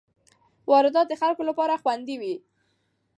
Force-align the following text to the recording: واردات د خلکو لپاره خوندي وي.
واردات 0.69 1.07
د 1.09 1.13
خلکو 1.21 1.41
لپاره 1.49 1.79
خوندي 1.81 2.15
وي. 2.21 2.35